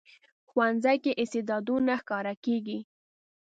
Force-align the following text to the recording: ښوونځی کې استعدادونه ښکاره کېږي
ښوونځی 0.49 0.97
کې 1.03 1.11
استعدادونه 1.21 1.93
ښکاره 2.01 2.33
کېږي 2.45 2.79